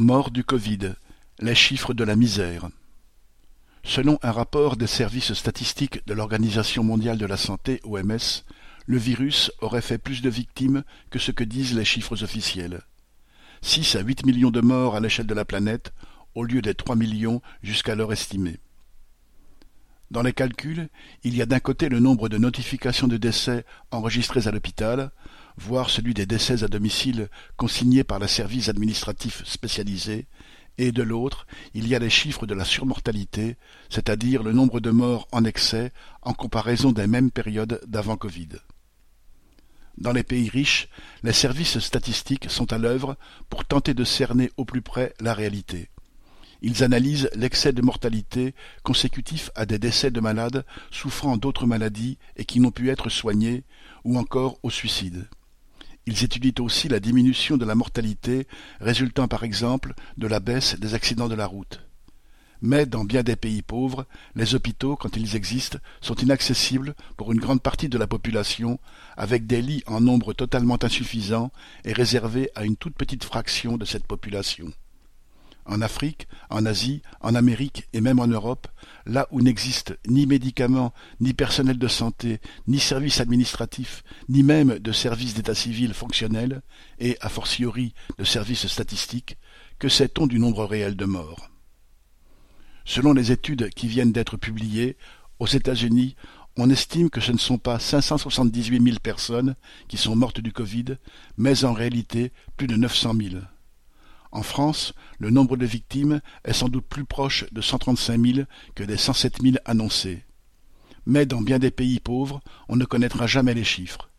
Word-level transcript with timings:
Mort 0.00 0.30
du 0.30 0.44
Covid, 0.44 0.94
les 1.40 1.56
chiffres 1.56 1.92
de 1.92 2.04
la 2.04 2.14
misère. 2.14 2.68
Selon 3.82 4.20
un 4.22 4.30
rapport 4.30 4.76
des 4.76 4.86
services 4.86 5.32
statistiques 5.32 6.06
de 6.06 6.14
l'Organisation 6.14 6.84
mondiale 6.84 7.18
de 7.18 7.26
la 7.26 7.36
santé 7.36 7.80
(OMS), 7.82 8.44
le 8.86 8.96
virus 8.96 9.50
aurait 9.60 9.82
fait 9.82 9.98
plus 9.98 10.22
de 10.22 10.30
victimes 10.30 10.84
que 11.10 11.18
ce 11.18 11.32
que 11.32 11.42
disent 11.42 11.74
les 11.74 11.84
chiffres 11.84 12.22
officiels. 12.22 12.82
Six 13.60 13.96
à 13.96 14.00
huit 14.00 14.24
millions 14.24 14.52
de 14.52 14.60
morts 14.60 14.94
à 14.94 15.00
l'échelle 15.00 15.26
de 15.26 15.34
la 15.34 15.44
planète, 15.44 15.92
au 16.36 16.44
lieu 16.44 16.62
des 16.62 16.76
trois 16.76 16.94
millions 16.94 17.42
jusqu'alors 17.64 18.12
estimés. 18.12 18.60
Dans 20.10 20.22
les 20.22 20.32
calculs, 20.32 20.88
il 21.22 21.36
y 21.36 21.42
a 21.42 21.46
d'un 21.46 21.60
côté 21.60 21.88
le 21.90 22.00
nombre 22.00 22.28
de 22.28 22.38
notifications 22.38 23.08
de 23.08 23.18
décès 23.18 23.64
enregistrées 23.90 24.46
à 24.46 24.50
l'hôpital, 24.50 25.10
voire 25.58 25.90
celui 25.90 26.14
des 26.14 26.24
décès 26.24 26.64
à 26.64 26.68
domicile 26.68 27.28
consignés 27.56 28.04
par 28.04 28.18
les 28.18 28.28
services 28.28 28.70
administratifs 28.70 29.44
spécialisés, 29.44 30.26
et 30.78 30.92
de 30.92 31.02
l'autre, 31.02 31.46
il 31.74 31.88
y 31.88 31.94
a 31.94 31.98
les 31.98 32.08
chiffres 32.08 32.46
de 32.46 32.54
la 32.54 32.64
surmortalité, 32.64 33.56
c'est-à-dire 33.90 34.42
le 34.42 34.52
nombre 34.52 34.80
de 34.80 34.90
morts 34.90 35.28
en 35.32 35.44
excès 35.44 35.92
en 36.22 36.32
comparaison 36.32 36.92
des 36.92 37.06
mêmes 37.06 37.30
périodes 37.30 37.80
d'avant 37.86 38.16
Covid. 38.16 38.48
Dans 39.98 40.12
les 40.12 40.22
pays 40.22 40.48
riches, 40.48 40.88
les 41.24 41.32
services 41.32 41.80
statistiques 41.80 42.48
sont 42.48 42.72
à 42.72 42.78
l'œuvre 42.78 43.16
pour 43.50 43.64
tenter 43.64 43.92
de 43.92 44.04
cerner 44.04 44.52
au 44.56 44.64
plus 44.64 44.82
près 44.82 45.12
la 45.20 45.34
réalité. 45.34 45.90
Ils 46.60 46.82
analysent 46.82 47.30
l'excès 47.34 47.72
de 47.72 47.82
mortalité 47.82 48.54
consécutif 48.82 49.50
à 49.54 49.64
des 49.64 49.78
décès 49.78 50.10
de 50.10 50.20
malades 50.20 50.64
souffrant 50.90 51.36
d'autres 51.36 51.66
maladies 51.66 52.18
et 52.36 52.44
qui 52.44 52.58
n'ont 52.58 52.72
pu 52.72 52.90
être 52.90 53.08
soignés, 53.10 53.64
ou 54.04 54.18
encore 54.18 54.58
au 54.62 54.70
suicide. 54.70 55.28
Ils 56.06 56.24
étudient 56.24 56.64
aussi 56.64 56.88
la 56.88 57.00
diminution 57.00 57.56
de 57.56 57.64
la 57.64 57.74
mortalité 57.74 58.46
résultant 58.80 59.28
par 59.28 59.44
exemple 59.44 59.94
de 60.16 60.26
la 60.26 60.40
baisse 60.40 60.78
des 60.80 60.94
accidents 60.94 61.28
de 61.28 61.34
la 61.34 61.46
route. 61.46 61.82
Mais 62.60 62.86
dans 62.86 63.04
bien 63.04 63.22
des 63.22 63.36
pays 63.36 63.62
pauvres, 63.62 64.06
les 64.34 64.54
hôpitaux, 64.54 64.96
quand 64.96 65.16
ils 65.16 65.36
existent, 65.36 65.78
sont 66.00 66.16
inaccessibles 66.16 66.94
pour 67.16 67.30
une 67.30 67.38
grande 67.38 67.62
partie 67.62 67.88
de 67.88 67.98
la 67.98 68.08
population, 68.08 68.80
avec 69.16 69.46
des 69.46 69.62
lits 69.62 69.84
en 69.86 70.00
nombre 70.00 70.32
totalement 70.32 70.82
insuffisant 70.82 71.52
et 71.84 71.92
réservés 71.92 72.50
à 72.56 72.64
une 72.64 72.76
toute 72.76 72.96
petite 72.96 73.22
fraction 73.22 73.76
de 73.76 73.84
cette 73.84 74.06
population. 74.06 74.72
En 75.68 75.82
Afrique, 75.82 76.26
en 76.48 76.64
Asie, 76.64 77.02
en 77.20 77.34
Amérique 77.34 77.88
et 77.92 78.00
même 78.00 78.18
en 78.18 78.26
Europe, 78.26 78.68
là 79.04 79.28
où 79.30 79.42
n'existe 79.42 79.98
ni 80.08 80.26
médicaments, 80.26 80.94
ni 81.20 81.34
personnel 81.34 81.78
de 81.78 81.88
santé, 81.88 82.40
ni 82.66 82.80
services 82.80 83.20
administratifs, 83.20 84.02
ni 84.30 84.42
même 84.42 84.78
de 84.78 84.92
services 84.92 85.34
d'état 85.34 85.54
civil 85.54 85.92
fonctionnels, 85.92 86.62
et 86.98 87.18
a 87.20 87.28
fortiori 87.28 87.92
de 88.16 88.24
services 88.24 88.66
statistiques, 88.66 89.36
que 89.78 89.90
sait-on 89.90 90.26
du 90.26 90.38
nombre 90.38 90.64
réel 90.64 90.96
de 90.96 91.04
morts? 91.04 91.50
Selon 92.86 93.12
les 93.12 93.30
études 93.30 93.68
qui 93.70 93.88
viennent 93.88 94.12
d'être 94.12 94.38
publiées, 94.38 94.96
aux 95.38 95.46
États-Unis, 95.46 96.16
on 96.56 96.70
estime 96.70 97.10
que 97.10 97.20
ce 97.20 97.30
ne 97.30 97.38
sont 97.38 97.58
pas 97.58 97.78
578 97.78 98.82
000 98.82 98.96
personnes 99.00 99.54
qui 99.86 99.98
sont 99.98 100.16
mortes 100.16 100.40
du 100.40 100.52
Covid, 100.52 100.96
mais 101.36 101.64
en 101.64 101.74
réalité 101.74 102.32
plus 102.56 102.66
de 102.66 102.76
900 102.76 103.14
000. 103.14 103.36
En 104.30 104.42
France, 104.42 104.92
le 105.18 105.30
nombre 105.30 105.56
de 105.56 105.66
victimes 105.66 106.20
est 106.44 106.52
sans 106.52 106.68
doute 106.68 106.86
plus 106.86 107.04
proche 107.04 107.44
de 107.52 107.60
135 107.60 108.20
000 108.20 108.46
que 108.74 108.84
des 108.84 108.96
107 108.96 109.42
000 109.42 109.56
annoncés. 109.64 110.24
Mais 111.06 111.24
dans 111.24 111.40
bien 111.40 111.58
des 111.58 111.70
pays 111.70 112.00
pauvres, 112.00 112.40
on 112.68 112.76
ne 112.76 112.84
connaîtra 112.84 113.26
jamais 113.26 113.54
les 113.54 113.64
chiffres. 113.64 114.10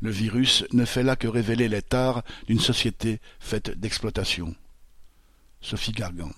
Le 0.00 0.10
virus 0.10 0.64
ne 0.72 0.84
fait 0.84 1.02
là 1.02 1.16
que 1.16 1.26
révéler 1.26 1.68
les 1.68 1.82
tares 1.82 2.22
d'une 2.46 2.60
société 2.60 3.20
faite 3.40 3.78
d'exploitation. 3.78 4.54
Sophie 5.60 5.92
Gargan 5.92 6.30